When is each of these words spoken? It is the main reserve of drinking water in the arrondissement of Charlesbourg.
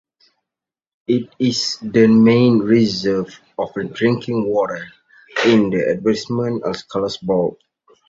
It 1.05 1.29
is 1.37 1.77
the 1.83 2.07
main 2.07 2.57
reserve 2.57 3.39
of 3.59 3.69
drinking 3.93 4.45
water 4.47 4.87
in 5.45 5.69
the 5.69 5.77
arrondissement 5.89 6.63
of 6.63 6.75
Charlesbourg. 6.87 7.57